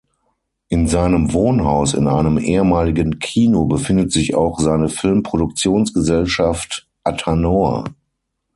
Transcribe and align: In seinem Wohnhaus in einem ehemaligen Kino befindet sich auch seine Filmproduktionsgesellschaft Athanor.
In 0.69 0.87
seinem 0.87 1.31
Wohnhaus 1.31 1.93
in 1.93 2.07
einem 2.07 2.39
ehemaligen 2.39 3.19
Kino 3.19 3.65
befindet 3.65 4.11
sich 4.11 4.33
auch 4.33 4.59
seine 4.59 4.89
Filmproduktionsgesellschaft 4.89 6.87
Athanor. 7.03 7.83